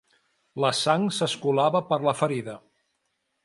La 0.65 0.71
sang 0.77 1.05
s'escolava 1.19 1.83
per 1.93 2.01
la 2.09 2.17
ferida. 2.23 2.59